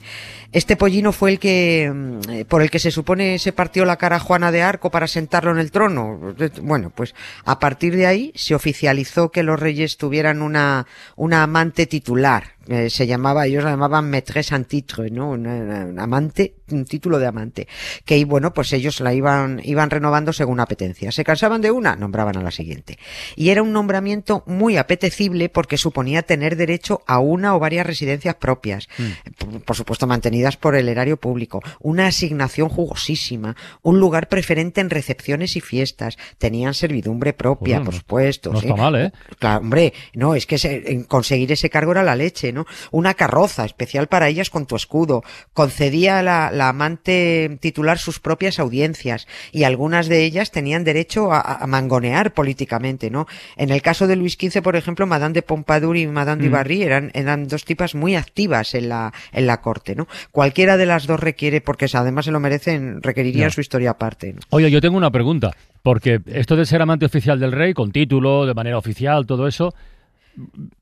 Este 0.54 0.78
pollino 0.78 1.12
fue 1.12 1.32
el 1.32 1.40
que, 1.40 1.92
mm, 1.94 2.46
por 2.48 2.62
el 2.62 2.70
que 2.70 2.80
se 2.80 2.92
supone 2.92 3.40
se 3.40 3.52
partió 3.52 3.84
la 3.84 3.98
cara 3.98 4.18
a 4.18 4.20
Juana 4.20 4.52
de 4.52 4.62
Arco 4.62 4.90
para 4.90 5.08
sentarlo 5.08 5.52
en 5.52 5.58
el 5.58 5.72
trono. 5.72 6.36
Bueno, 6.62 6.92
pues 6.92 7.14
a 7.44 7.60
partir 7.60 7.96
de 7.96 8.06
ahí 8.06 8.32
se 8.36 8.56
oficializó 8.56 9.32
que 9.32 9.44
los 9.44 9.60
reyes 9.60 9.98
tuvieran 9.98 10.42
una, 10.42 10.86
una 11.16 11.44
amante 11.44 11.88
titular. 11.88 12.53
Eh, 12.68 12.90
se 12.90 13.08
llamaba, 13.08 13.46
ellos 13.46 13.64
la 13.64 13.72
llamaban 13.72 14.10
maîtresse 14.10 14.56
en 14.56 14.66
titre, 14.66 15.12
¿no? 15.12 15.32
Un, 15.32 16.00
amante, 16.00 16.56
un 16.72 16.86
título 16.86 17.20
de 17.20 17.28
amante. 17.28 17.68
Que 18.06 18.18
y 18.18 18.24
bueno, 18.24 18.54
pues 18.54 18.72
ellos 18.74 19.02
la 19.02 19.14
iban, 19.14 19.60
iban 19.64 19.90
renovando 19.90 20.32
según 20.32 20.60
apetencia. 20.60 21.12
Se 21.12 21.24
cansaban 21.24 21.62
de 21.62 21.72
una, 21.72 21.96
nombraban 21.96 22.38
a 22.38 22.44
la 22.44 22.52
siguiente. 22.52 22.98
Y 23.36 23.50
era 23.50 23.62
un 23.62 23.74
nombramiento 23.74 24.44
muy 24.48 24.78
apetecible 24.78 25.50
porque 25.50 25.78
suponía 25.78 26.22
tener 26.22 26.56
derecho 26.56 27.02
a 27.06 27.20
una 27.20 27.56
o 27.56 27.60
varias 27.60 27.86
residencias 27.86 28.36
propias. 28.36 28.88
Mm. 28.98 29.58
por 29.66 29.76
supuesto 29.76 30.08
mantenidas 30.08 30.58
por 30.58 30.76
el 30.76 30.88
erario 30.88 31.18
público, 31.18 31.62
una 31.80 32.08
asignación 32.08 32.70
jugosísima, 32.70 33.56
un 33.82 34.00
lugar 34.00 34.30
preferente 34.30 34.82
en 34.82 34.90
recepciones 34.90 35.56
y 35.56 35.62
fiestas, 35.62 36.18
tenían 36.38 36.74
servidumbre 36.74 37.34
propia, 37.34 37.84
por 37.84 37.94
supuesto. 37.94 38.52
No 38.52 38.60
está 38.60 38.76
mal, 38.76 38.96
¿eh? 38.96 39.12
Claro, 39.40 39.62
hombre, 39.62 39.94
no, 40.14 40.36
es 40.36 40.46
que 40.46 41.06
conseguir 41.08 41.52
ese 41.52 41.70
cargo 41.70 41.92
era 41.92 42.04
la 42.04 42.16
leche, 42.16 42.53
¿no? 42.54 42.66
Una 42.92 43.14
carroza 43.14 43.66
especial 43.66 44.08
para 44.08 44.30
ellas 44.30 44.50
con 44.50 44.66
tu 44.66 44.76
escudo, 44.76 45.24
concedía 45.54 46.20
a 46.20 46.24
la, 46.24 46.52
la 46.52 46.70
amante 46.70 47.58
titular 47.60 47.98
sus 47.98 48.20
propias 48.20 48.60
audiencias 48.60 49.28
y 49.52 49.64
algunas 49.64 50.08
de 50.08 50.24
ellas 50.24 50.52
tenían 50.52 50.84
derecho 50.84 51.32
a, 51.32 51.66
mangonear 51.68 52.34
políticamente, 52.34 53.10
¿no? 53.10 53.26
En 53.58 53.72
el 53.72 53.82
caso 53.82 54.08
de 54.08 54.16
Luis 54.16 54.38
XV, 54.40 54.62
por 54.62 54.76
ejemplo, 54.76 55.08
Madame 55.08 55.34
de 55.34 55.42
Pompadour 55.42 55.98
y 55.98 56.08
Madame 56.08 56.44
de 56.44 56.50
mm. 56.50 56.52
Barry 56.52 56.84
eran, 56.84 57.12
eran 57.14 57.48
dos 57.48 57.66
tipas 57.66 57.96
muy 57.96 58.16
activas 58.16 58.76
en 58.76 58.90
la, 58.90 59.14
en 59.32 59.48
la 59.48 59.62
corte, 59.62 59.96
¿no? 59.96 60.08
Cualquiera 60.32 60.78
de 60.78 60.86
las 60.86 61.08
dos 61.08 61.20
requiere, 61.20 61.62
porque 61.62 61.88
además 61.94 62.26
se 62.26 62.32
lo 62.32 62.40
merecen, 62.40 63.02
requeriría 63.02 63.50
su 63.50 63.62
historia 63.62 63.92
aparte. 63.92 64.36
Oye, 64.50 64.70
yo 64.70 64.82
tengo 64.82 64.98
una 64.98 65.12
pregunta, 65.12 65.52
porque 65.82 66.22
esto 66.28 66.56
de 66.56 66.66
ser 66.66 66.82
amante 66.82 67.06
oficial 67.06 67.40
del 67.40 67.52
rey, 67.52 67.74
con 67.74 67.92
título, 67.92 68.46
de 68.46 68.54
manera 68.54 68.78
oficial, 68.78 69.26
todo 69.26 69.48
eso, 69.48 69.74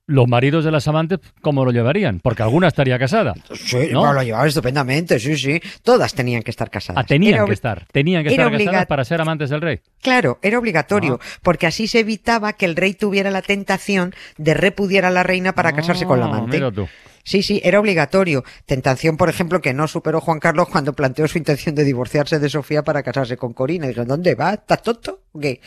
los 0.08 0.27
maridos 0.27 0.65
de 0.65 0.72
las 0.72 0.88
amantes, 0.88 1.20
¿cómo 1.41 1.63
lo 1.65 1.72
llevarían? 1.72 2.20
Porque 2.20 2.43
alguna 2.43 2.67
estaría 2.67 2.98
casada. 3.00 3.34
Sí, 3.53 3.89
¿no? 3.91 4.13
lo 4.13 4.22
llevaban 4.24 4.48
estupendamente, 4.48 5.20
sí, 5.20 5.38
sí. 5.38 5.62
Todas 5.84 6.13
tenían 6.13 6.43
que 6.43 6.51
estar 6.51 6.70
casadas. 6.70 7.03
Ah, 7.03 7.08
tenían 7.08 7.46
que 7.46 7.53
estar, 7.53 7.86
tenían 7.91 8.24
que 8.24 8.29
estar 8.29 8.51
casadas 8.51 8.86
para 8.86 9.05
ser 9.05 9.22
amantes 9.22 9.50
del 9.50 9.62
rey. 9.62 9.79
Claro, 10.01 10.39
era 10.41 10.60
obligatorio, 10.60 11.20
ah. 11.22 11.25
porque 11.41 11.67
así 11.67 11.88
se 11.88 12.00
evitaba 12.00 12.53
que 12.53 12.65
el 12.65 12.75
rey 12.75 12.93
tuviera 12.93 13.31
la 13.31 13.41
tentación 13.41 14.13
de 14.38 14.53
repudiar 14.53 15.05
a 15.05 15.12
la 15.12 15.24
reina 15.24 15.53
para 15.53 15.74
casarse 15.74 16.05
con 16.05 16.20
la 16.20 16.25
ah, 16.25 16.29
amante. 16.29 16.58
Mira 16.58 16.72
tú. 16.72 16.88
Sí, 17.24 17.44
sí, 17.44 17.62
era 17.63 17.80
obligatorio. 17.80 18.44
Tentación, 18.66 19.18
por 19.18 19.30
ejemplo, 19.30 19.62
que 19.62 19.74
no 19.74 19.88
superó 19.88 20.22
Juan 20.22 20.40
Carlos 20.40 20.70
cuando 20.70 20.94
planteó 20.94 21.28
su 21.28 21.38
intención 21.38 21.75
de 21.75 21.84
divorciarse 21.84 22.40
de 22.40 22.50
Sofía 22.50 22.84
para 22.84 23.04
casarse 23.04 23.38
con 23.38 23.54
Corina. 23.54 23.88
Dijeron, 23.88 24.08
¿dónde 24.08 24.36
va? 24.36 24.54
¿Estás 24.54 24.82
tonto? 24.82 25.22
¿Qué? 25.40 25.62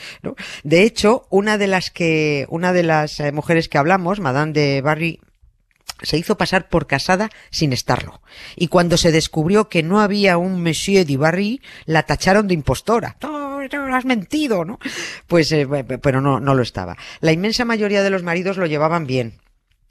De 0.63 0.83
hecho, 0.83 1.27
una 1.29 1.57
de 1.57 1.67
las 1.67 1.91
que, 1.91 2.45
una 2.49 2.73
de 2.73 2.83
las 2.83 3.19
eh, 3.19 3.31
mujeres 3.31 3.69
que 3.69 3.77
hablamos, 3.77 4.19
Madame 4.19 4.53
de 4.53 4.81
Barry, 4.81 5.19
se 6.01 6.17
hizo 6.17 6.37
pasar 6.37 6.67
por 6.67 6.87
casada 6.87 7.29
sin 7.51 7.71
estarlo. 7.71 8.21
Y 8.55 8.67
cuando 8.67 8.97
se 8.97 9.11
descubrió 9.11 9.69
que 9.69 9.83
no 9.83 10.01
había 10.01 10.37
un 10.37 10.61
Monsieur 10.61 11.05
de 11.05 11.17
Barry, 11.17 11.61
la 11.85 12.03
tacharon 12.03 12.47
de 12.47 12.53
impostora. 12.53 13.15
No, 13.21 13.61
no 13.61 13.95
has 13.95 14.05
mentido, 14.05 14.65
¿no? 14.65 14.79
Pues, 15.27 15.51
eh, 15.51 15.67
pero 16.01 16.21
no, 16.21 16.39
no 16.39 16.53
lo 16.53 16.61
estaba. 16.61 16.97
La 17.21 17.31
inmensa 17.31 17.65
mayoría 17.65 18.03
de 18.03 18.09
los 18.09 18.23
maridos 18.23 18.57
lo 18.57 18.65
llevaban 18.65 19.07
bien 19.07 19.39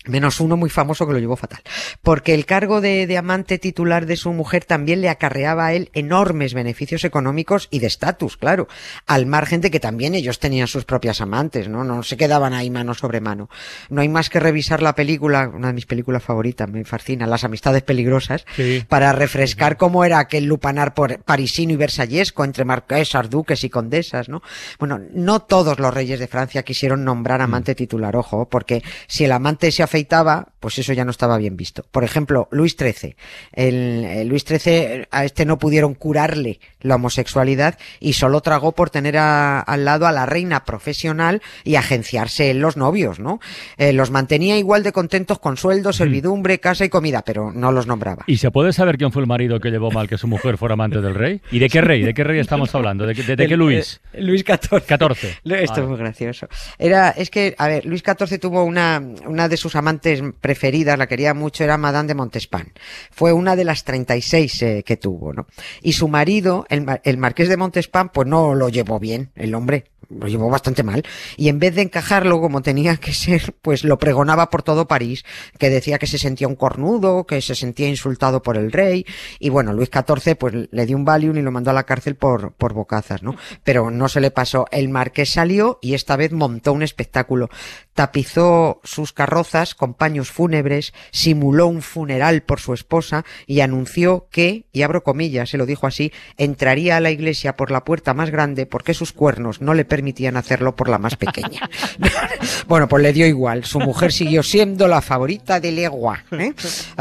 menos 0.05 0.41
uno 0.41 0.57
muy 0.57 0.71
famoso 0.71 1.07
que 1.07 1.13
lo 1.13 1.19
llevó 1.19 1.37
fatal, 1.37 1.63
porque 2.03 2.35
el 2.35 2.47
cargo 2.47 2.81
de, 2.81 3.07
de, 3.07 3.17
amante 3.17 3.59
titular 3.59 4.07
de 4.07 4.17
su 4.17 4.33
mujer 4.33 4.65
también 4.65 5.01
le 5.01 5.09
acarreaba 5.09 5.67
a 5.67 5.73
él 5.73 5.91
enormes 5.95 6.55
beneficios 6.55 7.05
económicos 7.05 7.69
y 7.71 7.79
de 7.79 7.87
estatus, 7.87 8.37
claro, 8.37 8.69
al 9.07 9.27
margen 9.27 9.61
de 9.61 9.71
que 9.71 9.81
también 9.81 10.15
ellos 10.15 10.39
tenían 10.39 10.69
sus 10.69 10.85
propias 10.85 11.21
amantes, 11.21 11.69
¿no? 11.69 11.85
No 11.85 12.03
se 12.03 12.17
quedaban 12.17 12.53
ahí 12.53 12.71
mano 12.71 12.95
sobre 12.95 13.21
mano. 13.21 13.49
No 13.89 14.01
hay 14.01 14.09
más 14.09 14.31
que 14.31 14.41
revisar 14.41 14.83
la 14.83 14.95
película, 14.95 15.49
una 15.49 15.69
de 15.69 15.73
mis 15.73 15.87
películas 15.87 16.23
favoritas, 16.23 16.69
me 16.69 16.85
fascina, 16.85 17.27
Las 17.27 17.45
amistades 17.45 17.83
peligrosas, 17.83 18.45
para 18.89 19.13
refrescar 19.13 19.77
cómo 19.77 20.05
era 20.05 20.19
aquel 20.19 20.45
lupanar 20.45 20.95
por 20.95 21.23
parisino 21.23 21.73
y 21.73 21.77
versallesco 21.77 22.45
entre 22.45 22.65
marquesas, 22.65 23.31
duques 23.31 23.65
y 23.65 23.71
condesas, 23.71 24.29
¿no? 24.29 24.43
Bueno, 24.79 25.01
no 25.13 25.41
todos 25.43 25.79
los 25.79 25.93
reyes 25.93 26.19
de 26.19 26.29
Francia 26.29 26.63
quisieron 26.63 27.05
nombrar 27.05 27.41
amante 27.41 27.73
mm. 27.73 27.77
titular, 27.77 28.17
ojo, 28.17 28.49
porque 28.49 28.83
si 29.07 29.25
el 29.25 29.33
amante 29.33 29.71
se 29.73 29.83
afeitaba, 29.95 30.49
pues 30.59 30.77
eso 30.79 30.93
ya 30.93 31.05
no 31.05 31.13
estaba 31.13 31.39
bien 31.39 31.57
visto. 31.57 31.85
Por 31.93 32.03
ejemplo, 32.03 32.49
Luis 32.51 32.77
XIII. 32.77 33.15
El, 33.53 34.27
Luis 34.27 34.43
XIII, 34.45 35.07
a 35.09 35.25
este 35.25 35.45
no 35.45 35.57
pudieron 35.57 35.95
curarle 35.95 36.59
la 36.85 36.95
homosexualidad 36.97 37.79
y 37.99 38.13
solo 38.13 38.41
tragó 38.41 38.73
por 38.73 38.91
tener 38.91 39.17
al 39.17 39.85
lado 39.85 40.07
a 40.07 40.13
la 40.13 40.27
reina 40.27 40.65
profesional 40.65 41.43
y 41.65 41.75
agenciarse 41.75 42.51
en 42.51 42.61
los 42.61 42.77
novios, 42.77 43.19
¿no? 43.19 43.41
Eh, 43.77 43.93
los 43.93 44.11
mantenía 44.11 44.57
igual 44.57 44.83
de 44.83 44.93
contentos 44.93 45.39
con 45.39 45.57
sueldo, 45.57 45.93
servidumbre, 45.93 46.61
casa 46.61 46.85
y 46.85 46.89
comida, 46.89 47.23
pero 47.23 47.51
no 47.53 47.73
los 47.73 47.87
nombraba. 47.87 48.25
¿Y 48.27 48.37
se 48.37 48.51
puede 48.51 48.73
saber 48.73 48.99
quién 48.99 49.11
fue 49.11 49.23
el 49.23 49.29
marido 49.29 49.59
que 49.59 49.71
llevó 49.71 49.91
mal 49.91 50.09
que 50.09 50.19
su 50.19 50.29
mujer 50.29 50.59
fuera 50.59 50.75
amante 50.75 51.01
del 51.01 51.15
rey? 51.15 51.41
¿Y 51.51 51.59
de 51.59 51.69
qué 51.69 51.81
rey? 51.81 52.03
¿De 52.03 52.15
qué 52.15 52.23
rey 52.23 52.39
estamos 52.39 52.75
hablando? 52.75 53.07
¿De, 53.07 53.15
qué 53.15 53.57
Luis? 53.57 54.01
Eh, 54.13 54.23
Luis 54.23 54.45
XIV. 54.45 54.85
14. 54.87 55.39
Esto 55.45 55.83
es 55.83 55.89
muy 55.89 55.97
gracioso. 55.97 56.49
Era, 56.79 57.11
es 57.11 57.31
que, 57.31 57.55
a 57.59 57.69
ver, 57.69 57.87
Luis 57.87 58.03
XIV 58.03 58.39
tuvo 58.39 58.65
una, 58.65 59.03
una 59.27 59.49
de 59.49 59.57
sus 59.57 59.75
amantes 59.77 60.23
preferidas, 60.41 60.99
la 60.99 61.07
quería 61.07 61.35
mucho, 61.35 61.65
era 61.65 61.79
Madame 61.79 62.09
de 62.09 62.15
Montespan. 62.15 62.73
Fue 63.11 63.33
una 63.33 63.57
de 63.57 63.65
las 63.65 63.85
36 63.85 64.63
eh, 64.63 64.83
que 64.85 64.97
tuvo, 64.97 65.33
¿no? 65.33 65.47
Y 65.83 65.95
su 65.95 66.09
marido, 66.09 66.67
el, 66.75 67.19
marqués 67.19 67.49
de 67.49 67.57
Montespan, 67.57 68.11
pues 68.11 68.29
no 68.29 68.55
lo 68.55 68.69
llevó 68.69 68.99
bien, 68.99 69.31
el 69.35 69.55
hombre 69.55 69.91
lo 70.11 70.29
llevó 70.29 70.51
bastante 70.51 70.83
mal, 70.83 71.03
y 71.37 71.49
en 71.49 71.59
vez 71.59 71.75
de 71.75 71.83
encajarlo 71.83 72.41
como 72.41 72.63
tenía 72.63 72.97
que 72.97 73.15
ser, 73.15 73.55
pues 73.63 73.85
lo 73.85 73.99
pregonaba 73.99 74.51
por 74.51 74.63
todo 74.63 74.87
París, 74.87 75.25
que 75.59 75.71
decía 75.71 75.99
que 75.99 76.07
se 76.07 76.19
sentía 76.19 76.47
un 76.47 76.57
cornudo, 76.57 77.27
que 77.27 77.41
se 77.41 77.55
sentía 77.55 77.89
insultado 77.89 78.43
por 78.43 78.57
el 78.57 78.71
rey, 78.71 79.07
y 79.39 79.49
bueno, 79.49 79.73
Luis 79.73 79.91
XIV 79.93 80.37
pues 80.37 80.55
le 80.71 80.87
dio 80.87 80.97
un 80.97 81.05
valium 81.05 81.37
y 81.39 81.43
lo 81.43 81.51
mandó 81.51 81.71
a 81.71 81.75
la 81.75 81.85
cárcel 81.85 82.17
por, 82.17 82.53
por 82.53 82.75
bocazas, 82.75 83.23
¿no? 83.23 83.35
Pero 83.63 83.91
no 83.91 84.09
se 84.09 84.21
le 84.21 84.31
pasó. 84.31 84.67
El 84.71 84.89
marqués 84.89 85.31
salió 85.31 85.79
y 85.81 85.95
esta 85.95 86.17
vez 86.17 86.33
montó 86.33 86.73
un 86.73 86.83
espectáculo. 86.83 87.49
Tapizó 87.95 88.81
sus 88.85 89.13
carrozas 89.13 89.75
con 89.75 89.95
paños 89.95 90.31
fúnebres, 90.31 90.93
simuló 91.11 91.67
un 91.69 91.81
funeral 91.81 92.43
por 92.43 92.61
su 92.61 92.75
esposa 92.75 93.25
y 93.47 93.61
anunció 93.61 94.27
que, 94.31 94.67
y 94.73 94.83
abro 94.83 95.05
comillas, 95.05 95.51
se 95.51 95.59
lo 95.59 95.67
dijo 95.67 95.87
así, 95.87 96.13
entraría 96.37 96.97
a 96.97 97.01
la 97.01 97.11
iglesia 97.11 97.57
por 97.57 97.71
la 97.71 97.85
puerta 97.85 98.13
más 98.13 98.31
grande 98.31 98.67
porque 98.67 98.95
sus 98.95 99.13
cuernos 99.13 99.61
no 99.61 99.75
le 99.75 99.85
permitían 99.85 100.37
hacerlo 100.37 100.75
por 100.75 100.89
la 100.89 100.99
más 100.99 101.17
pequeña. 101.17 101.69
bueno, 102.69 102.89
pues 102.89 103.03
le 103.03 103.13
dio 103.13 103.27
igual. 103.27 103.65
Su 103.65 103.81
mujer 103.81 104.13
siguió 104.13 104.43
siendo 104.43 104.89
la 104.89 105.01
favorita 105.01 105.61
de 105.61 105.73
Legua. 105.73 106.25
¿eh? 106.33 106.53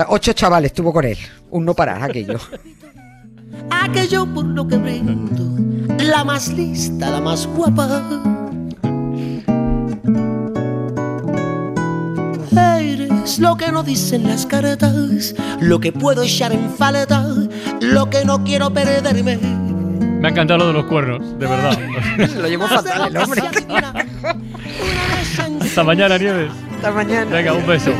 Ocho 0.08 0.34
chavales 0.34 0.74
tuvo 0.74 0.94
con 0.94 1.06
él. 1.06 1.18
Un 1.50 1.66
no 1.66 1.74
parar 1.74 2.04
aquello. 2.04 2.40
Aquello 3.70 4.26
por 4.34 4.46
lo 4.46 4.68
que 4.68 4.78
brindo, 4.78 5.44
la 6.04 6.24
más 6.24 6.50
lista, 6.50 7.12
la 7.12 7.22
más 7.22 7.46
guapa. 7.48 8.33
Lo 13.40 13.58
que 13.58 13.72
no 13.72 13.84
dicen 13.84 14.28
las 14.28 14.46
cartas, 14.46 15.36
lo 15.60 15.80
que 15.80 15.92
puedo 15.92 16.24
echar 16.24 16.52
en 16.52 16.70
falta, 16.70 17.26
lo 17.82 18.10
que 18.10 18.26
no 18.26 18.44
quiero 18.44 18.72
perderme 18.72 19.40
me 20.24 20.30
ha 20.30 20.32
encantado 20.32 20.60
lo 20.60 20.68
de 20.68 20.74
los 20.74 20.86
cuernos, 20.86 21.38
de 21.38 21.48
verdad. 21.48 21.78
lo 22.38 22.48
llevo 22.48 22.66
fatal 22.66 23.10
el 23.10 23.18
hombre. 23.18 23.42
Hasta 25.60 25.84
mañana, 25.84 26.18
Nieves. 26.18 26.50
Hasta 26.78 26.92
mañana. 26.92 27.30
Venga, 27.30 27.52
un 27.52 27.68
beso. 27.68 27.92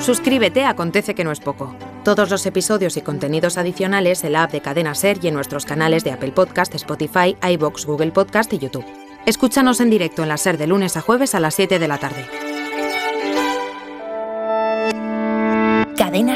Suscríbete 0.00 0.64
Acontece 0.64 1.14
que 1.14 1.22
no 1.22 1.30
es 1.30 1.38
poco. 1.38 1.76
Todos 2.02 2.30
los 2.30 2.44
episodios 2.46 2.96
y 2.96 3.00
contenidos 3.02 3.58
adicionales 3.58 4.24
en 4.24 4.32
la 4.32 4.42
app 4.42 4.50
de 4.50 4.60
Cadena 4.60 4.96
Ser 4.96 5.18
y 5.22 5.28
en 5.28 5.34
nuestros 5.34 5.66
canales 5.66 6.02
de 6.02 6.10
Apple 6.10 6.32
Podcast, 6.32 6.74
Spotify, 6.74 7.36
iBox, 7.48 7.86
Google 7.86 8.10
Podcast 8.10 8.52
y 8.52 8.58
YouTube. 8.58 8.84
Escúchanos 9.24 9.78
en 9.78 9.90
directo 9.90 10.24
en 10.24 10.28
la 10.30 10.38
SER 10.38 10.58
de 10.58 10.66
lunes 10.66 10.96
a 10.96 11.00
jueves 11.00 11.36
a 11.36 11.40
las 11.40 11.54
7 11.54 11.78
de 11.78 11.86
la 11.86 11.98
tarde. 11.98 12.45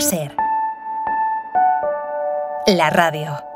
SER. 0.01 0.35
La 2.67 2.89
radio. 2.89 3.50